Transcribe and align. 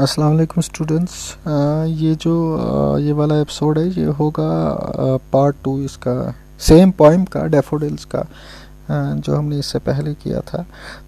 अस्सलाम 0.00 0.30
वालेकुम 0.30 0.60
स्टूडेंट्स 0.62 1.12
ये 1.98 2.14
जो 2.14 2.32
आ, 2.54 2.98
ये 2.98 3.12
वाला 3.12 3.38
एपिसोड 3.40 3.78
है 3.78 3.88
ये 3.88 4.04
होगा 4.16 4.48
पार्ट 5.32 5.56
टू 5.64 5.78
इसका 5.82 6.14
सेम 6.60 6.90
पॉइम 6.90 7.24
का 7.24 7.44
डेफोडिल्स 7.44 8.04
का 8.04 8.18
आ, 8.18 8.26
जो 8.90 9.36
हमने 9.36 9.58
इससे 9.58 9.78
पहले 9.78 10.12
किया 10.14 10.40
था। 10.40 10.64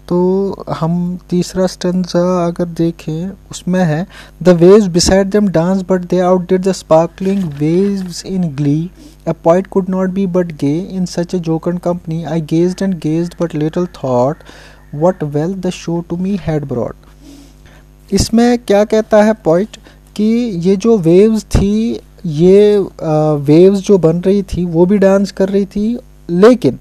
तो 0.07 0.65
हम 0.79 0.95
तीसरा 1.29 1.67
स्टेंजा 1.67 2.23
अगर 2.45 2.65
देखें 2.79 3.29
उसमें 3.51 3.83
है 3.83 4.05
the 4.43 4.55
waves 4.61 4.87
beside 4.87 5.29
them 5.29 5.49
dance 5.49 5.83
but 5.89 6.07
they 6.09 6.19
outdid 6.49 6.61
the 6.61 6.71
sparkling 6.71 7.43
waves 7.59 8.25
in 8.25 8.47
glee 8.55 8.89
a 9.27 9.33
poet 9.43 9.67
could 9.67 9.89
not 9.89 10.09
be 10.09 10.25
but 10.37 10.53
gay 10.61 10.77
in 10.79 11.05
such 11.05 11.35
a 11.35 11.39
jocund 11.49 11.77
company 11.83 12.23
I 12.23 12.41
gazed 12.53 12.81
and 12.81 12.97
gazed 12.99 13.35
but 13.41 13.55
little 13.55 13.85
thought 14.03 14.43
what 14.95 15.23
wealth 15.35 15.53
the 15.59 15.69
show 15.75 15.99
to 16.09 16.17
me 16.17 16.35
had 16.41 16.65
brought 16.65 17.08
इसमें 18.11 18.57
क्या 18.59 18.83
कहता 18.85 19.23
है 19.23 19.33
point 19.43 19.77
कि 20.15 20.23
ये 20.59 20.75
जो 20.75 20.97
waves 20.97 21.43
थी, 21.45 21.99
ये 22.25 22.77
waves 22.77 23.79
जो 23.79 23.97
बन 23.97 24.19
रही 24.21 24.43
थी, 24.43 24.65
वो 24.65 24.85
भी 24.85 24.97
डांस 24.97 25.31
कर 25.31 25.49
रही 25.49 25.65
थी, 25.65 25.97
लेकिन 26.29 26.79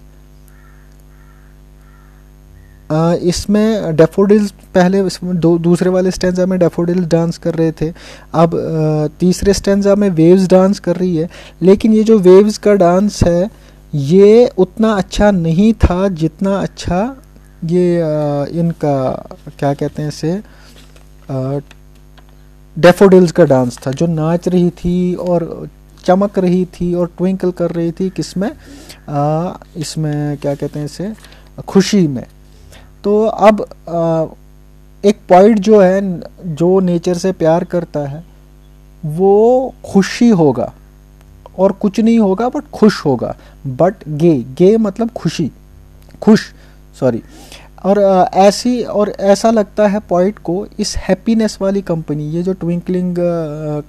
इसमें 3.23 3.97
डेफोडिल्स 3.97 4.51
पहले 4.75 5.03
दो, 5.25 5.57
दूसरे 5.59 5.91
वाले 5.91 6.11
स्टेंजा 6.11 6.47
में 6.47 6.59
डेफोडिल्स 6.59 7.07
डांस 7.09 7.39
कर 7.39 7.55
रहे 7.55 7.73
थे। 7.73 7.93
अब 8.35 8.51
तीसरे 9.21 9.53
स्टेंजा 9.55 9.95
में 9.95 10.09
वेव्स 10.11 10.47
डांस 10.49 10.79
कर 10.79 10.97
रही 10.97 11.17
है, 11.17 11.29
लेकिन 11.63 11.93
ये 11.93 12.05
जो 12.05 12.19
वेव्स 12.19 12.59
का 12.59 12.75
डांस 12.75 13.23
है, 13.25 13.51
ये 13.93 14.51
उतना 14.59 14.93
अच्छा 14.93 15.31
नहीं 15.31 15.73
था 15.75 16.09
जितना 16.11 16.59
अच्छा 16.59 17.01
ये 17.65 17.97
इनका, 18.61 19.27
क्या 19.59 19.73
कहते 19.75 20.03
हैं 20.03 20.09
इसे 20.09 20.41
डेफोडिल्स 21.31 23.33
का 23.33 23.45
डांस 23.45 23.79
था 23.87 23.91
जो 23.91 24.07
नाच 24.07 24.49
रही 24.49 24.71
थी 24.71 25.15
और 25.15 25.69
चमक 26.05 26.39
रही 26.39 26.65
थी 26.65 26.95
और 26.95 27.11
ट्विंकल 27.19 27.51
कर 27.51 27.71
रही 27.71 27.93
थी 27.93 28.11
किसमें? 28.11 28.53
इसमें 29.77 30.39
क्या 30.39 30.55
कहते 30.55 30.79
हैं 30.79 30.87
इसे? 30.87 31.13
खुशी 31.69 32.09
में। 32.09 32.27
तो 33.05 33.25
अब 33.25 33.67
आ, 33.89 34.27
एक 35.05 35.19
पॉइंट 35.29 35.59
जो 35.59 35.81
है 35.81 36.23
जो 36.55 36.81
नेचर 36.81 37.15
से 37.15 37.33
प्यार 37.33 37.65
करता 37.65 38.01
है 38.01 38.25
वो 39.05 39.75
खुशी 39.93 40.31
होगा। 40.31 40.73
और 41.59 41.73
कुछ 41.73 42.01
नहीं 42.01 42.19
होगा 42.19 42.49
बट 42.49 42.63
खुश 42.73 43.05
होगा। 43.05 43.37
बट 43.67 43.95
गे 44.09 44.45
गे 44.59 44.77
मतलब 44.77 45.11
खुशी। 45.11 45.51
खुश 46.23 46.53
सॉरी 47.01 47.23
और 47.85 48.27
ऐसी 48.35 48.83
और 48.83 49.11
ऐसा 49.11 49.51
लगता 49.51 49.87
है 49.87 50.01
पॉइंट 50.01 50.39
को 50.39 50.67
इस 50.79 50.97
हैप्पीनेस 50.97 51.59
वाली 51.61 51.83
कंपनी 51.83 52.31
ये 52.31 52.43
जो 52.43 52.53
ट्विंकलिंग 52.53 53.17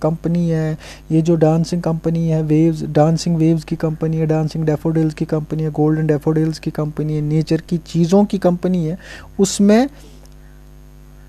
कंपनी 0.01 0.49
है 0.49 0.77
ये 1.11 1.21
जो 1.21 1.35
डांसिंग 1.35 1.81
कंपनी 1.81 2.27
है 2.29 2.41
वेव्स 2.41 2.83
डांसिंग 2.83 3.37
वेव्स 3.37 3.63
की 3.63 3.75
कंपनी 3.75 4.17
है 4.17 4.25
डांसिंग 4.25 4.65
डेफोडिल्स 4.65 5.13
की 5.13 5.25
कंपनी 5.25 5.63
है 5.63 5.71
गोल्डन 5.71 6.07
डेफोडिल्स 6.07 6.59
की 6.59 6.71
कंपनी 6.71 7.13
है 7.13 7.21
नेचर 7.21 7.61
की 7.61 7.77
चीज़ों 7.77 8.25
की 8.25 8.37
कंपनी 8.37 8.85
है 8.85 8.97
उसमें 9.39 9.89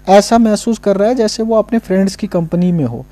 ऐसा 0.08 0.38
महसूस 0.38 0.78
कर 0.78 0.96
रहा 0.96 1.08
है 1.08 1.14
जैसे 1.14 1.42
वो 1.42 1.56
अपने 1.56 1.78
फ्रेंड्स 1.78 2.16
की 2.16 2.26
कंपनी 2.26 2.72
में 2.72 2.84
हो। 2.84 3.06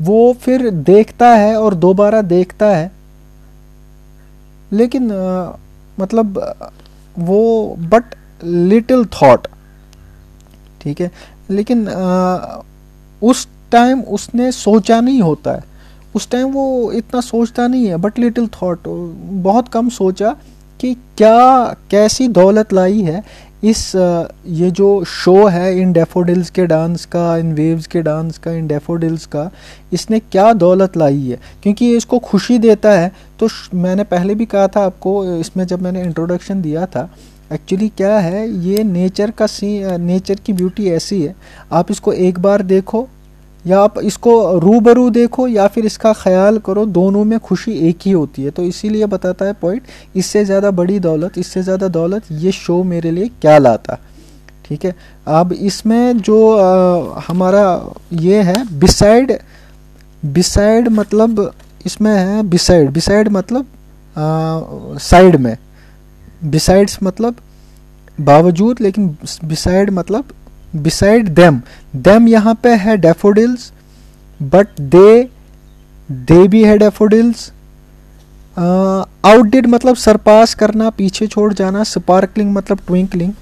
वो 0.00 0.32
फिर 0.32 0.70
देखता 0.70 1.28
है 1.28 1.56
और 1.56 1.74
दोबारा 1.74 2.22
देखता 2.22 2.66
है 2.66 2.92
लेकिन 4.72 5.12
आ, 5.12 5.52
मतलब 6.00 6.56
वो 7.18 7.74
बट 7.78 8.04
लिटिल 8.44 9.04
थॉट 9.04 9.48
ठीक 10.80 11.00
है? 11.00 11.10
लेकिन 11.50 11.88
आ, 11.88 12.36
उस 13.22 13.48
टाइम 13.72 14.00
उसने 14.00 14.52
सोचा 14.52 15.00
नहीं 15.00 15.20
होता 15.22 15.52
है। 15.52 15.64
उस 16.14 16.30
टाइम 16.30 16.48
वो 16.48 16.92
इतना 16.92 17.20
सोचता 17.20 17.66
नहीं 17.66 17.86
है 17.86 17.96
बट 17.96 18.18
लिटिल 18.18 18.48
थॉट 18.62 18.78
बहुत 18.86 19.68
कम 19.68 19.88
सोचा 19.88 20.36
कि 20.80 20.94
क्या 20.94 21.76
कैसी 21.90 22.28
दौलत 22.28 22.72
लाई 22.72 23.00
है 23.00 23.24
इस 23.64 23.92
ये 24.46 24.70
जो 24.70 25.04
शो 25.04 25.46
है 25.46 25.80
इन 25.80 25.92
डेफोडिल्स 25.92 26.50
के 26.50 26.66
डांस 26.66 27.04
का 27.04 27.36
इन 27.36 27.52
वेव्स 27.52 27.86
के 27.86 28.02
डांस 28.02 28.38
का 28.38 28.52
इन 28.52 28.66
डेफोडिल्स 28.66 29.26
का 29.26 29.50
इसने 29.92 30.18
क्या 30.18 30.52
दौलत 30.52 30.96
लाई 30.96 31.28
है? 31.28 31.38
क्योंकि 31.62 31.84
ये 31.84 31.96
इसको 31.96 32.18
खुशी 32.18 32.58
देता 32.58 32.92
है 32.92 33.12
तो 33.42 33.48
मैंने 33.76 34.04
पहले 34.06 34.34
भी 34.34 34.46
कहा 34.46 34.66
था 34.68 34.84
आपको 34.84 35.12
इसमें 35.36 35.64
जब 35.66 35.82
मैंने 35.82 36.02
इंट्रोडक्शन 36.02 36.60
दिया 36.62 36.86
था 36.86 37.08
एक्चुअली 37.52 37.88
क्या 37.96 38.18
है 38.18 38.48
ये 38.66 38.82
नेचर 38.84 39.30
का 39.30 39.46
सी 39.46 39.68
नेचर 40.00 40.34
की 40.46 40.52
ब्यूटी 40.52 40.88
ऐसी 40.90 41.20
है। 41.22 41.34
आप 41.72 41.90
इसको 41.90 42.12
एक 42.12 42.38
बार 42.38 42.62
देखो 42.64 43.08
या 43.64 43.80
आप 43.80 43.98
इसको 44.00 44.32
रूबरू 44.58 45.08
देखो 45.10 45.46
या 45.48 45.66
फिर 45.66 45.86
इसका 45.86 46.12
ख्याल 46.12 46.58
करो 46.58 46.84
दोनों 46.88 47.24
में 47.24 47.38
खुशी 47.40 47.72
एक 47.88 47.98
ही 48.06 48.12
होती 48.12 48.42
है। 48.42 48.50
तो 48.50 48.62
इसीलिए 48.64 49.06
बताता 49.06 49.44
है 49.44 49.52
पॉइंट 49.60 49.82
इससे 50.16 50.44
ज़्यादा 50.44 50.70
बड़ी 50.72 50.98
दौलत 51.00 51.38
इससे 51.38 51.62
ज़्यादा 51.62 51.88
दौलत 51.88 52.30
ये 52.32 52.52
शो 52.52 52.82
मेरे 52.84 53.10
लिए 53.10 53.30
क्या 53.40 53.56
लाता। 53.58 53.98
ठीक 54.64 54.84
है? 54.84 54.94
अब 55.28 55.52
इसमें 55.52 56.18
जो 56.18 56.38
आ, 56.52 57.20
हमारा 57.28 57.64
ये 58.20 58.42
है 58.42 58.54
बिसाइड 58.78 59.38
बिसाइड 60.24 60.88
मतलब 60.90 61.52
इसमें 61.86 62.12
है 62.12 62.42
बिसाइड 62.44 62.90
बिसाइड 62.90 63.28
मतलब 63.30 63.66
साइड 65.00 65.36
में। 65.36 65.56
बिसाइड्स 66.44 66.98
मतलब 67.02 67.36
बावजूद, 68.18 68.80
लेकिन 68.80 69.16
बिसाइड 69.44 69.90
मतलब 69.90 70.32
बिसाइड 70.76 71.28
देम 71.30 71.60
देम 71.96 72.28
यहाँ 72.28 72.54
पे 72.62 72.74
है 72.76 72.96
डेफोडिल्स 72.98 73.72
बट 74.40 74.80
दे 74.80 75.28
दे 76.08 76.46
भी 76.48 76.64
है 76.64 76.76
डेफोडिल्स 76.78 77.50
आउटडिड 78.56 79.66
मतलब 79.66 79.96
सरपास 79.96 80.54
करना, 80.54 80.90
पीछे 80.90 81.26
छोड़ 81.26 81.52
जाना 81.52 81.84
स्पार्कलिंग 81.84 82.52
मतलब 82.52 82.78
ट्विंकलिंग 82.86 83.32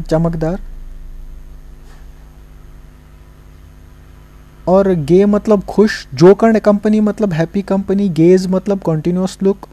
चमकदार। 0.00 0.58
और 4.68 4.92
गे 5.08 5.24
मतलब 5.26 5.62
खुश 5.64 6.06
जोकर्ड 6.14 6.58
कंपनी 6.60 7.00
मतलब 7.00 7.32
हैप्पी 7.32 7.62
कंपनी 7.64 8.08
गेज 8.14 8.46
मतलब 8.50 8.80
कंटिन्यूस 8.86 9.38
लुक 9.42 9.68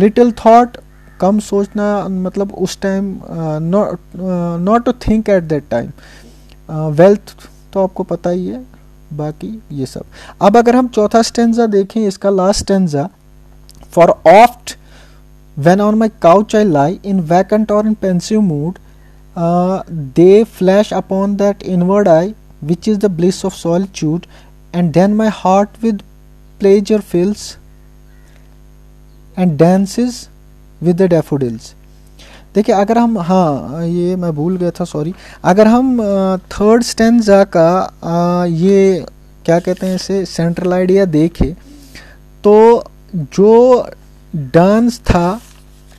लिटिल 0.00 0.32
थॉट 0.44 0.76
कम 1.20 1.38
सोचना 1.40 1.86
मतलब 2.08 2.54
उस 2.54 2.78
time 2.80 3.18
not 4.62 4.84
to 4.84 4.92
think 5.08 5.28
at 5.28 5.42
that 5.44 5.64
time 5.70 5.90
wealth 6.92 7.34
तो 7.72 7.82
आपको 7.82 8.02
पता 8.02 8.30
ही 8.30 8.46
है, 8.46 8.64
बाकी 9.12 9.48
ये 9.72 9.86
सब। 9.86 10.04
अब 10.42 10.56
अगर 10.56 10.76
हम 10.76 10.88
चौथा 10.88 11.22
स्टेंजा 11.22 11.66
देखें, 11.66 12.06
इसका 12.06 12.30
last 12.30 12.60
stanza 12.60 13.08
for 13.92 14.10
oft 14.28 14.76
when 15.56 15.80
on 15.80 15.94
my 15.94 16.08
couch 16.22 16.56
I 16.56 16.64
lie 16.64 16.98
in 17.04 17.20
vacant 17.28 17.72
or 17.72 17.86
in 17.86 17.94
pensive 17.94 18.40
mood 18.40 18.78
they 20.16 20.42
flash 20.58 20.92
upon 20.94 21.36
that 21.36 21.62
inward 21.62 22.08
eye 22.08 22.34
which 22.64 22.88
is 22.88 22.98
the 22.98 23.10
bliss 23.12 23.44
of 23.44 23.54
solitude 23.54 24.26
and 24.74 24.92
then 24.92 25.14
my 25.14 25.28
heart 25.34 25.82
with 25.82 26.02
pleasure 26.60 27.00
fills 27.04 27.56
and 29.36 29.56
dances 29.58 30.28
with 30.80 30.96
the 30.96 31.08
daffodils 31.10 31.74
देखिए 32.54 32.74
अगर 32.74 32.98
हम 32.98 33.18
हाँ 33.18 33.86
ये 33.86 34.14
मैं 34.16 34.30
भूल 34.34 34.56
गया 34.56 34.70
था 34.70 34.84
sorry 34.84 35.12
अगर 35.44 35.66
हम 35.66 36.00
थर्ड 36.52 36.82
स्टेंजा 36.82 37.42
का 37.56 37.68
आ, 38.04 38.44
ये 38.44 39.04
क्या 39.44 39.58
कहते 39.60 39.86
हैं 39.86 39.94
इसे 39.94 40.24
सेंट्रल 40.26 40.72
आइडिया 40.72 41.04
देखें 41.10 41.52
तो 42.44 42.54
जो 43.14 43.52
डांस 44.34 44.98
था 45.00 45.28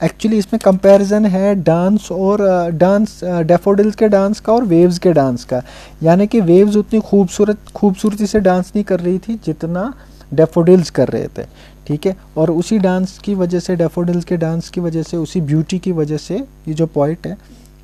एक्चुअली 0.04 0.38
इसमें 0.38 0.60
कंपैरिजन 0.64 1.26
है 1.26 1.54
डांस 1.64 2.12
और 2.12 2.42
डांस 2.72 3.20
डेफोडिल्स 3.24 3.96
के 3.96 4.08
डांस 4.08 4.40
का 4.40 4.54
और 4.54 4.64
वेव्स 4.64 5.00
के 5.00 5.14
डांस 5.14 5.44
का। 5.44 5.62
यानी 6.04 6.28
कि 6.28 6.42
वेव्स 6.42 6.76
उतनी 6.76 7.00
खूबसूरत 7.00 7.72
खूबसूरती 7.76 8.28
से 8.28 8.40
डांस 8.40 8.72
नहीं 8.76 8.84
कर 8.86 9.00
रही 9.00 9.18
थी 9.18 9.40
जितना 9.46 9.94
डेफोडिल्स 10.34 10.90
कर 10.90 11.08
रहे 11.08 11.28
थे। 11.28 11.46
ठीक 11.88 12.06
है? 12.06 12.16
और 12.38 12.52
उसी 12.52 12.78
डांस 12.78 13.18
की 13.18 13.36
वजह 13.36 13.60
से 13.60 13.76
डेफोडिल्स 13.76 14.26
के 14.26 14.38
डांस 14.38 14.70
की 14.70 14.82
वजह 14.82 15.04
से 15.04 15.18
उसी 15.18 15.42
ब्यूटी 15.42 15.80
की 15.80 15.92
वजह 15.92 16.18
से 16.18 16.36
ये 16.68 16.74
जो 16.74 16.86
पॉइंट 16.88 17.28
है 17.28 17.38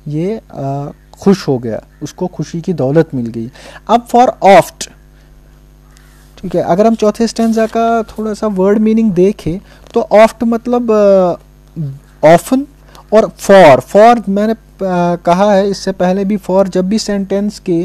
ये 0.08 0.36
आ, 0.36 0.86
खुश 1.20 1.46
हो 1.48 1.58
गया। 1.58 1.82
उसको 2.02 2.26
खुशी 2.26 2.60
की 2.60 2.72
दौलत 2.72 3.14
मिल 3.14 3.26
गई। 3.26 3.50
अब 3.88 4.06
फॉर 4.10 4.32
ऑफ्ट 4.42 4.88
ठीक 6.38 6.54
है? 6.54 6.62
अगर 6.62 6.86
हम 6.86 6.94
चौथे 6.94 7.26
स्टेंजा 7.26 7.66
का 7.66 8.02
थोड़ा 8.08 8.34
सा 8.34 8.46
वर्ड 8.46 8.78
मीनिंग 8.78 9.12
देखें 9.12 9.58
तो 9.94 10.00
ऑफ्ट 10.12 10.44
मतलब 10.44 10.90
ऑफन 12.24 12.66
और 13.12 13.28
फॉर 13.38 13.80
फॉर 13.80 14.22
मैंने 14.28 14.54
कहा 14.82 15.50
है 15.52 15.68
इससे 15.70 15.92
पहले 15.94 16.24
भी 16.24 16.36
फॉर 16.38 16.68
जब 16.68 16.88
भी 16.88 16.98
सेंटेंस 16.98 17.58
के 17.68 17.80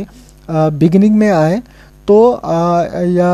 बिगिनिंग 0.50 1.16
में 1.16 1.30
आए 1.32 1.62
तो 2.08 2.32
आ, 2.32 2.84
या 2.84 3.34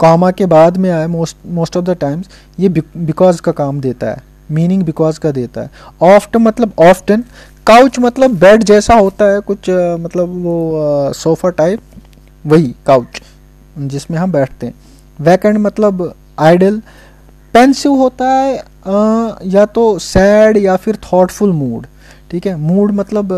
कॉमा 0.00 0.30
के 0.30 0.46
बाद 0.46 0.76
में 0.76 0.90
आए 0.90 1.06
most 1.06 1.36
most 1.48 1.76
of 1.76 1.84
the 1.84 1.96
times 2.00 2.28
ये 2.60 2.68
बिकॉज़ 2.68 3.40
का 3.42 3.52
काम 3.52 3.80
देता 3.80 4.10
है 4.10 4.22
मीनिंग 4.50 4.82
बिकॉज़ 4.82 5.20
का 5.20 5.30
देता 5.30 5.60
है। 5.60 5.70
ऑफ्ट 6.14 6.36
मतलब 6.36 6.72
ऑफ्टन 6.80 7.24
काउच 7.66 7.98
मतलब 7.98 8.38
बेड 8.40 8.62
जैसा 8.64 8.94
होता 8.94 9.24
है 9.24 9.40
कुछ 9.40 9.70
आ, 9.70 9.96
मतलब 9.96 10.42
वो 10.44 11.12
सोफा 11.14 11.48
टाइप 11.50 11.80
वही 12.44 12.74
काउच 12.86 13.20
जिसमें 13.78 14.18
हम 14.18 14.32
बैठते 14.32 14.66
हैं। 14.66 14.74
वैकेंड 15.20 15.58
मतलब 15.58 16.12
आइडल 16.38 16.80
पेंसिव 17.54 17.92
होता 17.94 18.30
है 18.30 18.62
या 18.86 19.64
तो 19.66 19.98
सैड 19.98 20.56
या 20.56 20.76
फिर 20.76 20.98
थॉटफुल 21.02 21.52
मूड 21.52 21.86
ठीक 22.30 22.46
है? 22.46 22.54
मूड 22.56 22.92
मतलब 22.92 23.28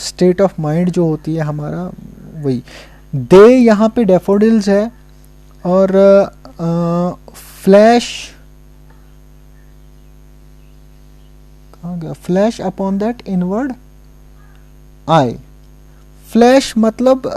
स्टेट 0.00 0.40
ऑफ़ 0.40 0.60
माइंड 0.60 0.90
जो 0.90 1.06
होती 1.06 1.34
है 1.34 1.42
हमारा, 1.44 1.90
वही। 2.36 2.62
दे 3.14 3.46
यहाँ 3.48 3.88
पे 3.88 4.04
डेफोडिल्स 4.04 4.68
है 4.68 4.90
और 5.64 5.92
फ्लैश 7.62 8.08
कहाँ 11.74 11.98
गया? 12.00 12.12
Flash 12.14 12.60
upon 12.62 12.98
that 12.98 13.22
inward 13.28 13.72
eye 15.08 15.36
flash 16.26 16.72
मतलब 16.78 17.30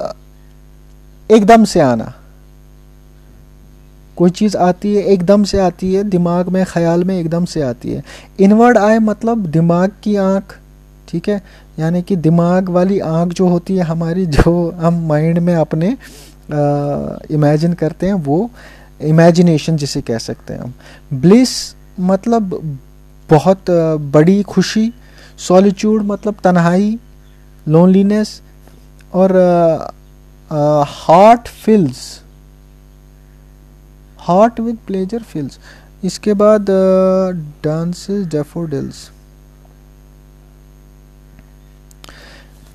एकदम 1.29 1.63
से 1.65 1.79
आना। 1.81 2.13
कोई 4.21 4.29
चीज़ 4.29 4.57
आती 4.57 4.95
है, 4.95 5.03
एकदम 5.03 5.43
से 5.43 5.59
आती 5.59 5.93
है, 5.93 6.03
दिमाग 6.03 6.49
में, 6.49 6.65
ख्याल 6.65 7.03
में 7.03 7.19
एकदम 7.19 7.45
से 7.45 7.61
आती 7.61 7.91
है। 7.91 8.03
इनवर्ड 8.39 8.77
आए 8.77 8.99
मतलब 8.99 9.45
दिमाग 9.45 9.91
की 10.03 10.15
आँख, 10.15 10.57
ठीक 11.09 11.29
है? 11.29 11.41
यानी 11.79 12.01
कि 12.01 12.15
दिमाग 12.15 12.69
वाली 12.69 12.99
आँख 12.99 13.33
जो 13.33 13.47
होती 13.47 13.75
है 13.75 13.83
हमारी, 13.83 14.25
जो 14.37 14.71
हम 14.71 15.07
माइंड 15.07 15.39
में 15.39 15.55
अपने 15.55 15.97
इमेजिन 17.31 17.73
करते 17.73 18.07
हैं, 18.07 18.13
वो 18.13 18.51
इमेजिनेशन 19.01 19.77
जिसे 19.77 20.01
कह 20.01 20.17
सकते 20.17 20.53
हैं 20.53 20.61
हम। 20.61 20.73
ब्लिस 21.13 21.75
मतलब 21.99 22.77
बहुत 23.29 23.61
बड़ी 24.01 24.43
खुशी 24.43 24.93
सॉलिट्यूड 25.47 26.03
मतलब 26.03 26.35
तन्हाई 26.43 26.99
लोनलीनेस 27.67 28.41
और 29.13 29.31
heart 30.87 31.47
fills 31.47 32.20
heart 34.21 34.59
with 34.59 34.77
pleasure 34.87 35.23
feels 35.23 35.59
इसके 36.03 36.33
बाद 36.33 36.65
डांसेस 37.63 38.25
डेफोडिल्स 38.27 39.09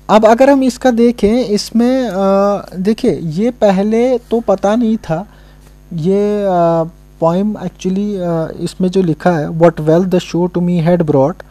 अब 0.09 0.25
अगर 0.25 0.49
हम 0.49 0.63
इसका 0.63 0.91
देखें 0.91 1.33
इसमें 1.33 2.11
देखिए 2.83 3.11
ये 3.35 3.51
पहले 3.61 4.17
तो 4.31 4.39
पता 4.39 4.75
नहीं 4.75 4.97
था। 4.99 5.25
ये 5.93 6.45
पॉइम 7.21 7.55
एक्चुअली 7.65 8.07
इसमें 8.63 8.89
जो 8.89 9.01
लिखा 9.01 9.31
है 9.31 9.47
what 9.59 9.79
wealth 9.81 10.05
the 10.05 10.19
show 10.19 10.45
to 10.47 10.61
me 10.61 10.77
had 10.79 11.03
brought 11.03 11.43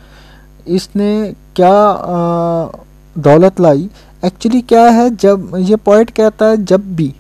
इसने 0.69 1.11
क्या 1.57 1.71
आ, 1.71 2.69
दौलत 3.17 3.61
लाई? 3.61 3.89
एक्चुअली 4.25 4.61
क्या 4.63 4.85
है 4.91 5.09
जब 5.17 5.53
ये 5.59 5.77
पॉइंट 5.87 6.11
कहता 6.11 6.47
है 6.47 6.65
जब 6.65 6.95
भी। 6.97 7.13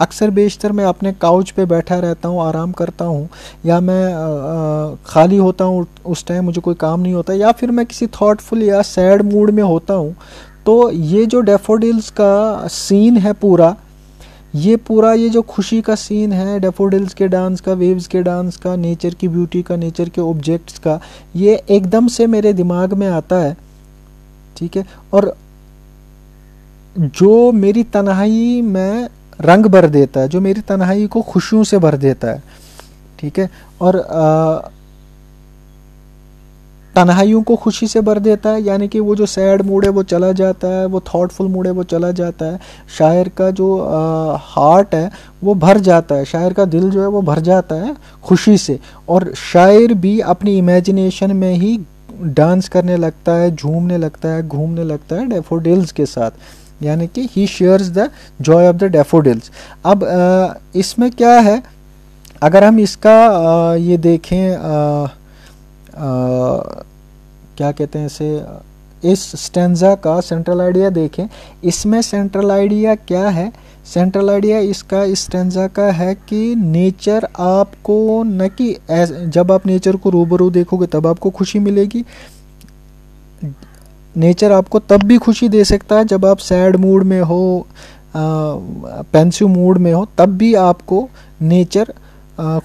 अक्सर 0.00 0.30
बेशतर 0.30 0.72
मैं 0.72 0.84
अपने 0.84 1.12
काउच 1.12 1.50
पे 1.50 1.64
बैठा 1.66 1.98
रहता 1.98 2.28
हूँ, 2.28 2.42
आराम 2.42 2.72
करता 2.72 3.04
हूँ, 3.04 3.28
या 3.66 3.80
मैं 3.80 4.96
खाली 5.06 5.36
होता 5.38 5.64
हूँ 5.64 5.86
उस 6.06 6.24
टाइम 6.26 6.44
मुझे 6.44 6.60
कोई 6.60 6.74
काम 6.76 7.00
नहीं 7.00 7.14
होता, 7.14 7.32
या 7.34 7.52
फिर 7.52 7.70
मैं 7.70 7.86
किसी 7.86 8.06
थॉटफुल 8.20 8.62
या 8.62 8.82
सैड 8.84 9.22
मूड 9.24 9.50
में 9.50 9.62
होता 9.62 9.94
हूँ 9.94 10.14
तो 10.66 10.90
ये 10.90 11.24
जो 11.26 11.40
डेफोडिल्स 11.42 12.10
का 12.10 12.66
सीन 12.68 13.16
है 13.16 13.32
पूरा, 13.34 13.74
ये 14.54 14.76
पूरा 14.78 15.12
ये 15.14 15.28
जो 15.28 15.42
खुशी 15.44 15.80
का 15.82 15.94
सीन 15.94 16.32
है 16.32 16.58
डेफोडिल्स 16.60 17.14
के 17.14 17.28
डांस 17.28 17.60
का 17.60 17.72
वेव्स 17.74 18.06
के 18.06 18.22
डांस 18.22 18.56
का 18.56 18.74
नेचर 18.76 19.14
की 19.14 19.28
ब्यूटी 19.28 19.62
का 19.62 19.76
नेचर 19.76 20.08
के 20.08 20.20
ऑब्जेक्ट्स 20.20 20.78
का, 20.78 20.98
ये 21.36 21.62
एकदम 21.70 22.08
से 22.08 22.26
मेरे 22.28 22.52
दिमाग 22.52 22.94
में 22.94 23.06
आता 23.08 23.36
है, 23.36 23.56
ठीक 24.56 24.76
है? 24.76 24.84
और 25.12 25.34
जो 26.96 27.50
मेरी 27.52 27.82
तन्हाई 27.86 28.60
में 28.62 29.08
रंग 29.40 29.66
भर 29.66 29.86
देता 29.86 30.20
है 30.20 30.28
जो 30.28 30.40
मेरी 30.40 30.60
तन्हाई 30.60 31.06
को 31.06 31.22
खुशियों 31.22 31.64
से 31.64 31.78
भर 31.78 31.96
देता 31.96 32.28
है 32.28 32.42
ठीक 33.20 33.38
है? 33.38 33.50
और 33.80 33.96
तन्हाइयों 36.94 37.42
को 37.42 37.56
खुशी 37.56 37.86
से 37.86 38.00
भर 38.00 38.18
देता 38.18 38.50
है 38.50 38.62
यानी 38.62 38.88
कि 38.88 39.00
वो 39.00 39.14
जो 39.16 39.26
सैड 39.26 39.62
मूड 39.62 39.84
है 39.84 39.90
वो 39.90 40.02
चला 40.02 40.32
जाता 40.32 40.68
है 40.68 40.86
वो 40.86 41.00
थॉटफुल 41.00 41.48
मूड 41.48 41.66
है 41.66 41.72
वो 41.72 41.82
चला 41.82 42.10
जाता 42.10 42.44
है 42.44 42.60
शायर 42.98 43.28
का 43.28 43.50
जो 43.50 43.78
आ, 43.78 44.36
हार्ट 44.40 44.94
है 44.94 45.10
वो 45.44 45.54
भर 45.54 45.78
जाता 45.78 46.14
है 46.14 46.24
शायर 46.24 46.52
का 46.52 46.64
दिल 46.64 46.90
जो 46.90 47.00
है 47.00 47.06
वो 47.06 47.22
भर 47.22 47.40
जाता 47.40 47.74
है 47.74 47.96
खुशी 48.24 48.58
से 48.58 48.78
और 49.08 49.32
शायर 49.34 49.94
भी 49.94 50.20
अपनी 50.20 50.58
इमेजिनेशन 50.58 51.36
में 51.36 51.52
ही 51.54 51.80
डांस 52.22 52.68
करने 52.68 52.96
लगता 52.96 53.32
है 53.32 53.54
झूमने 53.56 53.98
लगता 53.98 54.28
है 54.28 54.48
घूमने 54.48 54.84
लगता 54.84 55.16
है 55.16 55.26
डेफोडिल्स 55.26 55.92
के 55.92 56.06
साथ। 56.06 56.30
यानी 56.82 57.06
कि 57.06 57.28
he 57.32 57.46
shares 57.46 57.88
the 57.90 58.08
joy 58.40 58.68
of 58.68 58.76
the 58.76 58.84
daffodils 58.92 59.50
अब 59.84 60.04
इसमें 60.76 61.10
क्या 61.10 61.38
है? 61.40 61.62
अगर 62.42 62.64
हम 62.64 62.78
इसका 62.80 63.14
आ, 63.26 63.74
ये 63.74 63.96
देखें 63.98 64.52
आ, 64.52 65.06
क्या 67.56 67.70
कहते 67.72 67.98
हैं 67.98 68.06
इसे? 68.06 68.42
इस 69.02 69.20
स्टेंजा 69.42 69.94
का 69.96 70.20
सेंट्रल 70.20 70.60
आइडिया 70.60 70.88
देखें। 70.90 71.26
इसमें 71.64 72.00
सेंट्रल 72.02 72.50
आइडिया 72.50 72.94
क्या 72.94 73.28
है? 73.28 73.52
सेंट्रल 73.86 74.30
आइडिया 74.30 74.58
इसका 74.70 75.02
इस 75.04 75.24
स्टेंजा 75.24 75.66
का 75.68 75.90
है 75.92 76.14
कि 76.28 76.54
नेचर 76.56 77.26
आपको 77.40 78.22
न 78.24 78.48
कि 78.58 78.76
जब 79.26 79.52
आप 79.52 79.66
नेचर 79.66 79.96
को 79.96 80.10
रूबरू 80.10 80.50
देखोगे 80.50 80.86
तब 80.86 81.06
आपको 81.06 81.30
खुशी 81.30 81.58
मिलेगी। 81.58 82.04
नेचर 84.16 84.52
आपको 84.52 84.78
तब 84.80 85.02
भी 85.02 85.16
खुशी 85.18 85.48
दे 85.48 85.64
सकता 85.64 85.96
है 85.96 86.04
जब 86.04 86.26
आप 86.26 86.38
सैड 86.38 86.76
मूड 86.76 87.04
में 87.04 87.20
हो 87.22 87.66
पेंसिव 88.16 89.48
मूड 89.48 89.78
में 89.78 89.92
हो, 89.92 90.06
तब 90.18 90.28
भी 90.28 90.54
आपको 90.54 91.08
नेचर 91.42 91.92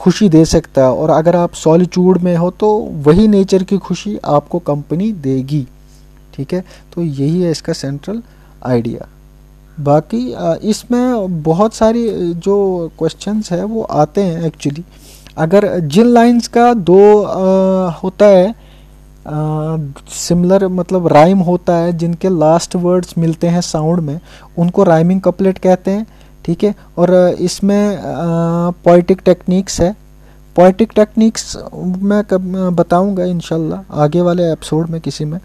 खुशी 0.01 0.29
दे 0.29 0.43
सकता 0.45 0.81
है। 0.81 0.91
और 0.91 1.09
अगर 1.09 1.35
आप 1.35 1.53
सॉलिट्यूड 1.53 2.17
में 2.17 2.35
हो 2.37 2.49
तो 2.51 2.69
वही 3.05 3.27
नेचर 3.27 3.63
की 3.63 3.77
खुशी 3.77 4.17
आपको 4.25 4.59
कंपनी 4.59 5.11
देगी। 5.11 5.65
ठीक 6.35 6.53
है? 6.53 6.63
तो 6.93 7.01
यही 7.01 7.41
है 7.41 7.51
इसका 7.51 7.73
सेंट्रल 7.73 8.21
आइडिया 8.65 9.07
बाकी 9.77 10.19
इसमें 10.69 11.43
बहुत 11.43 11.73
सारी 11.73 12.33
जो 12.35 12.91
क्वेश्चंस 12.99 13.51
है 13.51 13.63
वो 13.63 13.81
आते 13.83 14.21
हैं 14.21 14.45
एक्चुअली 14.47 14.83
अगर 15.37 15.67
जिन 15.79 16.07
लाइंस 16.07 16.47
का 16.47 16.73
दो 16.73 16.99
होता 18.03 18.25
है 18.25 18.53
सिमिलर 19.27 20.67
मतलब 20.69 21.07
राइम 21.07 21.39
होता 21.43 21.75
है 21.75 21.91
जिनके 21.97 22.29
लास्ट 22.29 22.75
वर्ड्स 22.75 23.17
मिलते 23.17 23.47
हैं 23.47 23.61
साउंड 23.61 23.99
में 24.01 24.19
उनको 24.57 24.83
राइमिंग 24.83 25.21
कपलेट 25.21 25.57
कहते 25.57 25.91
हैं 25.91 26.05
ठीक 26.45 26.63
है? 26.63 26.73
और 26.97 27.13
इसमें 27.39 27.99
पोइटिक 28.85 29.21
टेक्निक्स 29.25 29.79
है। 29.81 29.95
पोइटिक 30.55 30.91
टेक्निक्स 30.95 31.55
मैं 31.75 32.23
कब 32.23 32.53
बताऊँगा 32.75 33.23
इनशाला 33.25 33.83
आगे 34.03 34.21
वाले 34.21 34.51
एपिसोड 34.51 34.89
में 34.89 34.99
किसी 35.01 35.25
में। 35.25 35.39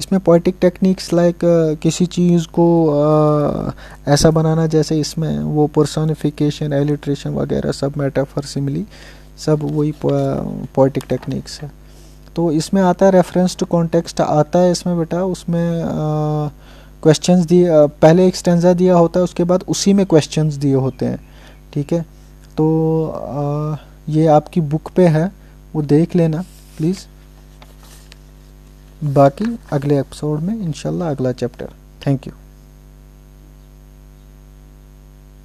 इसमें 0.00 0.20
पोइटिक 0.20 0.56
टेक्निक्स 0.60 1.12
लाइक 1.12 1.38
किसी 1.82 2.06
चीज़ 2.06 2.46
को 2.54 2.66
आ, 2.90 3.70
ऐसा 4.12 4.30
बनाना 4.30 4.66
जैसे 4.66 4.98
इसमें 5.00 5.38
वो 5.38 5.66
पर्सोनिफिकेशन 5.76 6.72
एलिट्रेशन 6.72 7.30
वगैरह 7.34 7.72
सब 7.72 7.96
मेटाफर 7.96 8.42
सिमिली 8.44 8.84
सब 9.46 9.60
वही 9.72 9.92
पोइटिक 10.04 11.04
टेक्निक्स 11.08 11.60
है। 11.60 11.70
तो 12.36 12.50
इसमें 12.52 12.82
आता 12.82 13.06
है 13.06 13.12
रेफरेंस 13.12 13.56
टू 13.56 13.66
कॉन्टेक्स्ट 13.66 14.20
आता 14.20 14.58
है 14.58 14.70
इसमें 14.70 14.98
बेटा 14.98 15.24
उसमें 15.24 15.82
क्वेश्चन 17.02 17.44
दिए 17.44 17.68
पहले 18.02 18.26
एक 18.26 18.36
स्टेंजा 18.36 18.72
दिया 18.72 18.94
होता 18.94 19.20
है 19.20 19.24
उसके 19.24 19.44
बाद 19.44 19.64
उसी 19.68 19.92
में 19.92 20.04
क्वेश्चन 20.06 20.48
दिए 20.48 20.74
होते 20.74 21.06
हैं 21.06 21.18
ठीक 21.72 21.92
है? 21.92 22.02
तो 22.56 22.66
आ, 23.08 23.76
ये 24.08 24.26
आपकी 24.26 24.60
बुक 24.60 24.90
पे 24.96 25.06
है 25.08 25.30
वो 25.74 25.82
देख 25.82 26.16
लेना 26.16 26.42
प्लीज़ 26.76 27.06
बाकी 29.04 29.58
अगले 29.72 29.98
एपिसोड 29.98 30.40
में 30.40 30.54
इंशाल्लाह 30.60 31.10
अगला 31.10 31.32
चैप्टर 31.32 31.68
थैंक 32.06 32.26
यू 32.26 32.32